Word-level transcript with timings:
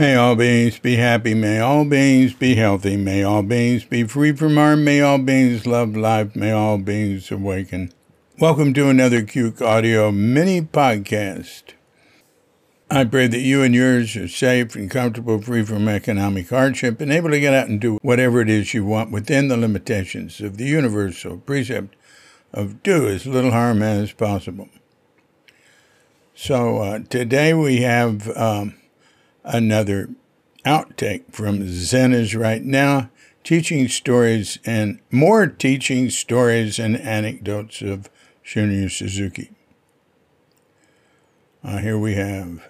May 0.00 0.14
all 0.14 0.36
beings 0.36 0.78
be 0.78 0.94
happy. 0.94 1.34
May 1.34 1.58
all 1.58 1.84
beings 1.84 2.32
be 2.32 2.54
healthy. 2.54 2.96
May 2.96 3.24
all 3.24 3.42
beings 3.42 3.82
be 3.82 4.04
free 4.04 4.30
from 4.30 4.54
harm. 4.54 4.84
May 4.84 5.00
all 5.00 5.18
beings 5.18 5.66
love 5.66 5.96
life. 5.96 6.36
May 6.36 6.52
all 6.52 6.78
beings 6.78 7.32
awaken. 7.32 7.92
Welcome 8.38 8.72
to 8.74 8.88
another 8.88 9.22
Cuke 9.22 9.60
Audio 9.60 10.12
mini 10.12 10.60
podcast. 10.62 11.72
I 12.88 13.06
pray 13.06 13.26
that 13.26 13.40
you 13.40 13.64
and 13.64 13.74
yours 13.74 14.14
are 14.14 14.28
safe 14.28 14.76
and 14.76 14.88
comfortable, 14.88 15.42
free 15.42 15.64
from 15.64 15.88
economic 15.88 16.48
hardship, 16.50 17.00
and 17.00 17.10
able 17.10 17.30
to 17.30 17.40
get 17.40 17.52
out 17.52 17.66
and 17.66 17.80
do 17.80 17.98
whatever 18.00 18.40
it 18.40 18.48
is 18.48 18.72
you 18.72 18.84
want 18.84 19.10
within 19.10 19.48
the 19.48 19.56
limitations 19.56 20.40
of 20.40 20.58
the 20.58 20.66
universal 20.66 21.38
precept 21.38 21.96
of 22.52 22.84
do 22.84 23.08
as 23.08 23.26
little 23.26 23.50
harm 23.50 23.82
as 23.82 24.12
possible. 24.12 24.68
So 26.36 26.78
uh, 26.78 26.98
today 27.00 27.52
we 27.52 27.78
have. 27.78 28.28
Um, 28.36 28.77
another 29.48 30.10
outtake 30.64 31.32
from 31.32 31.66
Zen 31.68 32.12
is 32.12 32.36
Right 32.36 32.62
Now, 32.62 33.10
teaching 33.42 33.88
stories 33.88 34.58
and 34.64 35.00
more 35.10 35.46
teaching 35.46 36.10
stories 36.10 36.78
and 36.78 36.96
anecdotes 36.96 37.80
of 37.80 38.10
Shunryu 38.44 38.90
Suzuki. 38.90 39.50
Uh, 41.64 41.78
here 41.78 41.98
we 41.98 42.14
have 42.14 42.68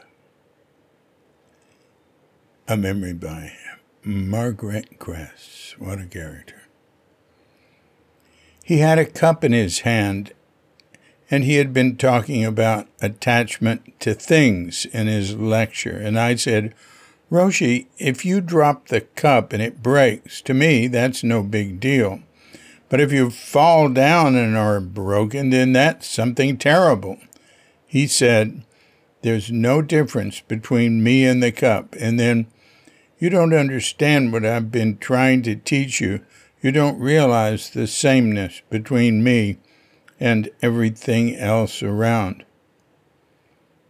a 2.66 2.76
memory 2.76 3.12
by 3.12 3.52
Margaret 4.04 4.98
Kress. 4.98 5.74
What 5.78 6.00
a 6.00 6.06
character. 6.06 6.62
He 8.64 8.78
had 8.78 8.98
a 8.98 9.06
cup 9.06 9.42
in 9.42 9.52
his 9.52 9.80
hand 9.80 10.32
and 11.30 11.44
he 11.44 11.56
had 11.56 11.72
been 11.72 11.96
talking 11.96 12.44
about 12.44 12.88
attachment 13.02 13.98
to 14.00 14.14
things 14.14 14.86
in 14.86 15.06
his 15.06 15.36
lecture. 15.36 15.96
And 15.96 16.18
I 16.18 16.36
said, 16.36 16.74
Roshi, 17.30 17.86
if 17.98 18.24
you 18.24 18.40
drop 18.40 18.88
the 18.88 19.02
cup 19.02 19.52
and 19.52 19.62
it 19.62 19.82
breaks, 19.82 20.40
to 20.42 20.54
me, 20.54 20.86
that's 20.86 21.22
no 21.22 21.42
big 21.42 21.80
deal. 21.80 22.20
But 22.88 23.00
if 23.00 23.12
you 23.12 23.28
fall 23.28 23.90
down 23.90 24.34
and 24.34 24.56
are 24.56 24.80
broken, 24.80 25.50
then 25.50 25.74
that's 25.74 26.08
something 26.08 26.56
terrible. 26.56 27.18
He 27.86 28.06
said, 28.06 28.62
There's 29.20 29.52
no 29.52 29.82
difference 29.82 30.40
between 30.40 31.02
me 31.02 31.26
and 31.26 31.42
the 31.42 31.52
cup. 31.52 31.94
And 32.00 32.18
then, 32.18 32.46
you 33.18 33.28
don't 33.28 33.52
understand 33.52 34.32
what 34.32 34.46
I've 34.46 34.70
been 34.70 34.96
trying 34.96 35.42
to 35.42 35.56
teach 35.56 36.00
you. 36.00 36.20
You 36.62 36.72
don't 36.72 36.98
realize 36.98 37.70
the 37.70 37.86
sameness 37.86 38.62
between 38.70 39.22
me 39.22 39.58
and 40.20 40.50
everything 40.62 41.34
else 41.36 41.82
around. 41.82 42.44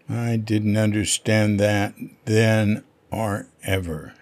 I 0.08 0.36
didn't 0.36 0.76
understand 0.76 1.60
that 1.60 1.94
then 2.24 2.84
or 3.10 3.46
ever. 3.62 4.14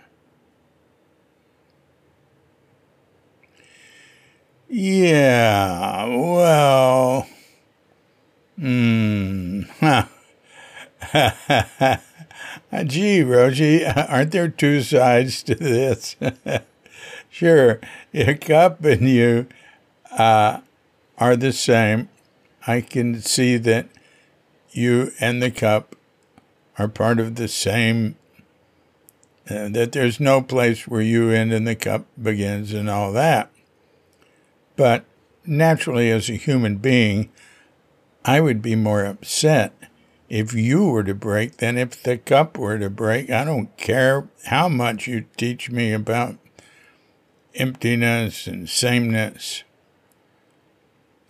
Yeah, 4.68 6.06
well, 6.06 7.28
hmm. 8.58 9.62
Gee, 12.84 13.20
Roshi, 13.22 14.08
aren't 14.10 14.32
there 14.32 14.48
two 14.48 14.82
sides 14.82 15.42
to 15.44 15.54
this? 15.54 16.16
sure, 17.30 17.80
your 18.12 18.34
cup 18.34 18.84
and 18.84 19.08
you 19.08 19.46
uh, 20.10 20.60
are 21.18 21.36
the 21.36 21.52
same. 21.52 22.08
I 22.66 22.80
can 22.80 23.20
see 23.22 23.56
that 23.58 23.88
you 24.70 25.12
and 25.20 25.42
the 25.42 25.50
cup 25.50 25.96
are 26.78 26.88
part 26.88 27.18
of 27.18 27.36
the 27.36 27.48
same, 27.48 28.16
uh, 29.48 29.68
that 29.68 29.92
there's 29.92 30.20
no 30.20 30.42
place 30.42 30.86
where 30.86 31.00
you 31.00 31.30
end 31.30 31.52
and 31.52 31.66
the 31.66 31.74
cup 31.74 32.06
begins 32.20 32.72
and 32.72 32.90
all 32.90 33.12
that. 33.12 33.50
But 34.76 35.04
naturally, 35.46 36.10
as 36.10 36.28
a 36.28 36.34
human 36.34 36.76
being, 36.76 37.30
I 38.24 38.40
would 38.40 38.60
be 38.60 38.74
more 38.74 39.04
upset 39.04 39.72
if 40.28 40.52
you 40.52 40.86
were 40.86 41.04
to 41.04 41.14
break 41.14 41.58
than 41.58 41.78
if 41.78 42.02
the 42.02 42.18
cup 42.18 42.58
were 42.58 42.78
to 42.78 42.90
break. 42.90 43.30
I 43.30 43.44
don't 43.44 43.74
care 43.76 44.28
how 44.46 44.68
much 44.68 45.06
you 45.06 45.26
teach 45.36 45.70
me 45.70 45.92
about 45.92 46.36
emptiness 47.54 48.46
and 48.46 48.68
sameness. 48.68 49.62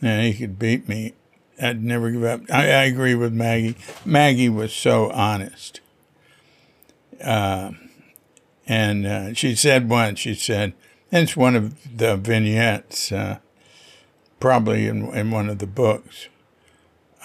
And 0.03 0.27
he 0.27 0.35
could 0.35 0.59
beat 0.59 0.89
me. 0.89 1.15
I'd 1.61 1.83
never 1.83 2.11
give 2.11 2.25
up. 2.25 2.43
I, 2.51 2.65
I 2.65 2.85
agree 2.85 3.15
with 3.15 3.33
Maggie. 3.33 3.77
Maggie 4.05 4.49
was 4.49 4.73
so 4.73 5.11
honest. 5.11 5.81
Uh, 7.23 7.73
and 8.67 9.07
uh, 9.07 9.35
she 9.35 9.55
said 9.55 9.89
once, 9.89 10.19
she 10.19 10.35
said, 10.35 10.75
and 11.11 11.23
it's 11.23 11.37
one 11.37 11.57
of 11.57 11.97
the 11.97 12.17
vignettes, 12.17 13.11
uh, 13.11 13.39
probably 14.41 14.87
in, 14.87 15.07
in 15.15 15.31
one 15.31 15.49
of 15.49 15.59
the 15.59 15.67
books. 15.67 16.29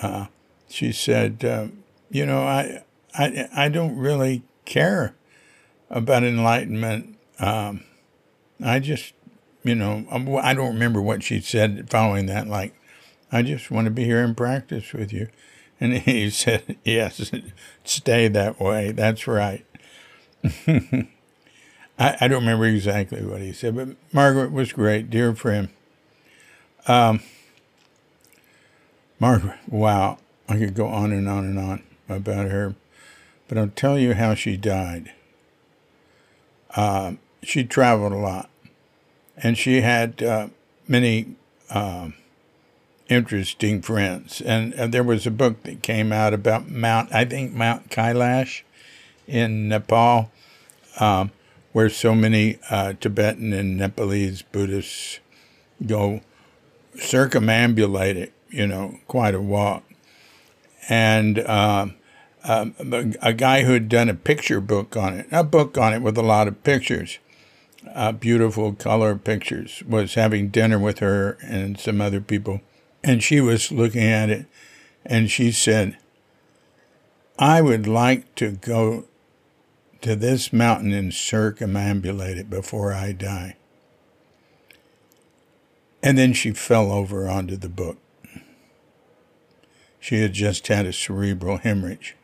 Uh, 0.02 0.28
she 0.70 0.92
said, 0.92 1.44
uh, 1.44 1.68
you 2.10 2.26
know, 2.26 2.44
I, 2.44 2.84
I, 3.14 3.50
I 3.54 3.70
don't 3.70 3.98
really 3.98 4.44
care 4.66 5.16
about 5.90 6.24
enlightenment. 6.24 7.18
Um, 7.40 7.84
I 8.64 8.80
just 8.80 9.14
you 9.64 9.76
know, 9.76 10.06
um, 10.10 10.36
I 10.42 10.54
don't 10.54 10.74
remember 10.74 11.02
what 11.02 11.24
she 11.24 11.40
said 11.40 11.90
following 11.90 12.26
that. 12.28 12.48
Like, 12.48 12.74
I 13.32 13.42
just 13.42 13.72
want 13.72 13.86
to 13.86 13.92
be 13.92 14.06
here 14.06 14.24
and 14.24 14.36
practice 14.36 14.94
with 14.94 15.14
you. 15.14 15.30
And 15.80 15.94
he 15.94 16.30
said, 16.32 16.78
Yes, 16.84 17.32
stay 17.84 18.28
that 18.28 18.60
way. 18.60 18.92
That's 18.92 19.28
right. 19.28 19.66
I, 20.68 21.08
I, 21.98 22.28
don't 22.28 22.42
remember 22.42 22.66
exactly 22.66 23.24
what 23.24 23.42
he 23.42 23.54
said, 23.54 23.76
but 23.76 23.90
Margaret 24.12 24.52
was 24.52 24.74
great, 24.74 25.12
dear 25.12 25.36
friend. 25.36 25.70
Um, 26.88 27.22
Margaret, 29.20 29.60
wow, 29.68 30.18
I 30.50 30.58
could 30.58 30.74
go 30.74 30.88
on 30.88 31.12
and 31.12 31.30
on 31.30 31.46
and 31.46 31.60
on 31.60 31.84
about 32.10 32.48
her, 32.48 32.74
but 33.48 33.60
I'll 33.60 33.68
tell 33.68 34.00
you 34.00 34.16
how 34.16 34.34
she 34.34 34.58
died. 34.58 35.14
Uh, 36.76 37.14
she 37.44 37.64
traveled 37.64 38.14
a 38.14 38.18
lot 38.18 38.50
and 39.42 39.58
she 39.58 39.82
had 39.82 40.22
uh, 40.22 40.48
many 40.88 41.36
uh, 41.70 42.10
interesting 43.10 43.82
friends. 43.82 44.42
And, 44.42 44.74
and, 44.74 44.94
there 44.94 45.04
was 45.04 45.26
a 45.26 45.32
book 45.32 45.64
that 45.64 45.82
came 45.82 46.12
out 46.12 46.34
about 46.34 46.70
Mount, 46.70 47.14
I 47.14 47.26
think 47.26 47.54
Mount 47.54 47.90
Kailash 47.90 48.62
in 49.28 49.68
Nepal, 49.68 50.32
um, 51.00 51.32
where 51.72 51.90
so 51.90 52.14
many 52.14 52.60
uh, 52.70 52.94
Tibetan 53.00 53.54
and 53.54 53.78
Nepalese 53.78 54.42
Buddhists 54.44 55.20
go 55.86 56.22
circumambulate 56.96 58.16
it, 58.16 58.34
you 58.50 58.68
know, 58.68 59.00
quite 59.08 59.34
a 59.34 59.42
walk. 59.42 59.84
And 60.90 61.40
um, 61.48 61.96
um 62.44 62.76
a 63.22 63.34
guy 63.34 63.64
who 63.64 63.74
had 63.74 63.88
done 63.88 64.10
a 64.10 64.14
picture 64.14 64.60
book 64.60 64.98
on 64.98 65.14
it, 65.14 65.28
a 65.32 65.44
book 65.44 65.78
on 65.78 65.94
it 65.94 66.02
with 66.02 66.18
a 66.18 66.24
lot 66.24 66.48
of 66.48 66.64
pictures 66.64 67.20
uh, 67.94 68.12
beautiful 68.12 68.74
color 68.74 69.16
pictures, 69.16 69.84
was 69.88 70.14
having 70.14 70.50
dinner 70.50 70.80
with 70.80 71.00
her 71.00 71.38
and 71.44 71.80
some 71.80 72.02
other 72.02 72.22
people. 72.22 72.62
And 73.04 73.24
she 73.24 73.42
was 73.42 73.72
looking 73.72 74.04
at 74.04 74.30
it 74.30 74.46
and 75.06 75.32
she 75.32 75.52
said, 75.52 75.98
I 77.40 77.62
would 77.62 77.88
like 77.88 78.36
to 78.36 78.52
go 78.52 79.06
to 80.02 80.16
this 80.16 80.52
mountain 80.52 80.94
and 80.94 81.12
circumambulate 81.12 82.38
it 82.38 82.50
before 82.50 82.94
I 82.94 83.12
die. 83.12 83.56
And 86.04 86.18
then 86.18 86.34
she 86.34 86.52
fell 86.52 86.92
over 86.92 87.30
onto 87.30 87.56
the 87.56 87.70
book. 87.70 87.98
She 90.00 90.22
had 90.22 90.34
just 90.34 90.68
had 90.68 90.88
a 90.88 90.94
cerebral 90.94 91.58
hemorrhage. 91.58 92.16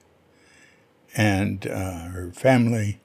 And 1.15 1.65
uh, 1.67 2.07
her 2.09 2.31
family 2.31 2.99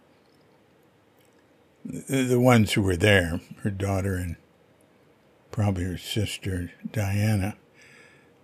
the 1.85 2.41
ones 2.41 2.73
who 2.73 2.83
were 2.83 2.97
there, 2.97 3.41
her 3.63 3.71
daughter 3.71 4.15
and 4.15 4.37
probably 5.51 5.85
her 5.85 5.99
sister 5.99 6.73
Diana, 6.91 7.57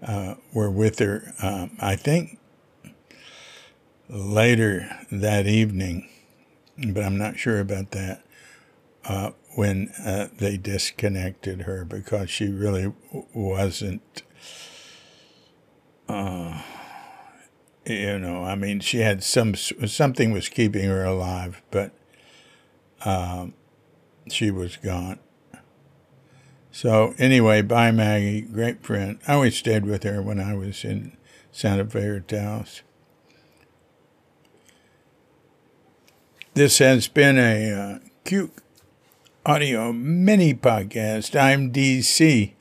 uh, 0.02 0.34
were 0.52 0.70
with 0.70 0.98
her. 0.98 1.32
Uh, 1.42 1.68
I 1.80 1.96
think 1.96 2.38
later 4.08 4.88
that 5.10 5.46
evening, 5.46 6.08
but 6.76 7.04
I'm 7.04 7.18
not 7.18 7.38
sure 7.38 7.60
about 7.60 7.90
that. 7.92 8.24
Uh, 9.04 9.30
when 9.54 9.88
uh, 10.04 10.28
they 10.38 10.56
disconnected 10.56 11.62
her 11.62 11.84
because 11.84 12.30
she 12.30 12.48
really 12.48 12.92
wasn't. 13.34 14.22
Uh, 16.08 16.62
you 17.84 18.18
know, 18.18 18.44
I 18.44 18.54
mean, 18.54 18.78
she 18.80 18.98
had 18.98 19.24
some 19.24 19.56
something 19.56 20.30
was 20.30 20.48
keeping 20.48 20.84
her 20.84 21.04
alive, 21.04 21.60
but 21.72 21.92
um, 23.04 23.54
she 24.30 24.50
was 24.50 24.76
gone. 24.76 25.18
So 26.70 27.14
anyway, 27.18 27.62
bye 27.62 27.90
Maggie, 27.90 28.42
great 28.42 28.84
friend. 28.84 29.18
I 29.26 29.34
always 29.34 29.56
stayed 29.56 29.84
with 29.84 30.04
her 30.04 30.22
when 30.22 30.40
I 30.40 30.54
was 30.54 30.84
in 30.84 31.16
Santa 31.50 31.84
Fe 31.84 32.04
or 32.04 32.20
Taos. 32.20 32.82
This 36.54 36.78
has 36.78 37.08
been 37.08 37.38
a 37.38 37.72
uh, 37.72 37.98
Cuke 38.24 38.50
Audio 39.46 39.92
mini 39.92 40.54
podcast. 40.54 41.38
I'm 41.40 41.72
DC 41.72 42.52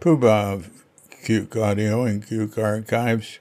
Puba 0.00 0.54
of 0.54 0.84
Cuke 1.24 1.56
Audio 1.56 2.04
and 2.04 2.26
Cuke 2.26 2.58
Archives, 2.58 3.38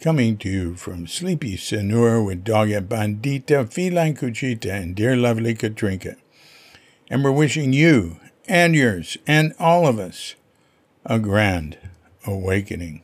Coming 0.00 0.38
to 0.38 0.48
you 0.48 0.76
from 0.76 1.06
Sleepy 1.06 1.58
Senor 1.58 2.24
with 2.24 2.42
Dogga 2.42 2.80
Bandita, 2.80 3.70
Feline 3.70 4.14
Cuchita, 4.16 4.72
and 4.72 4.96
dear 4.96 5.14
lovely 5.14 5.54
Katrinka. 5.54 6.16
And 7.10 7.22
we're 7.22 7.30
wishing 7.30 7.74
you 7.74 8.16
and 8.48 8.74
yours 8.74 9.18
and 9.26 9.52
all 9.58 9.86
of 9.86 9.98
us 9.98 10.36
a 11.04 11.18
grand 11.18 11.76
awakening. 12.26 13.02